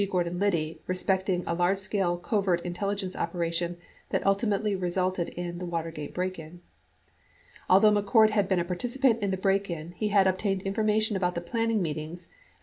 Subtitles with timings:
[0.09, 3.77] Gordon Liddy respecting a large scale covert intelligence operation
[4.09, 6.61] that ultimately resulted in the Watergate break in.
[7.69, 11.35] Although McCord had been a participant in the break in, he had obtained information about
[11.35, 12.59] the planning meetings and the later pay 6 Professor Arthur S.